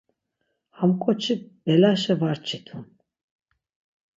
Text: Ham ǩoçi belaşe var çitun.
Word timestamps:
Ham 0.77 0.91
ǩoçi 1.01 1.33
belaşe 1.65 2.13
var 2.19 2.37
çitun. 2.47 2.85